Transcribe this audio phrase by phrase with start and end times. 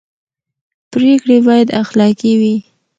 [0.91, 2.55] پرېکړې باید اخلاقي وي